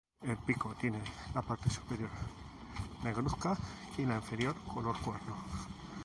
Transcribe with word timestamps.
El 0.23 0.35
pico 0.37 0.73
tiene 0.81 0.97
la 1.35 1.43
parte 1.43 1.69
superior 1.69 2.09
negruzca 3.03 3.55
y 3.99 4.03
la 4.03 4.15
inferior 4.15 4.55
color 4.73 4.99
cuerno. 4.99 5.35